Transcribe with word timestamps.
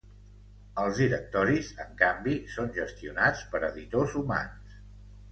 Els 0.83 0.99
directoris, 1.01 1.67
en 1.83 1.91
canvi, 1.99 2.33
són 2.53 2.71
gestionats 2.77 3.43
per 3.51 3.61
editors 3.69 4.17
humans. 4.23 4.73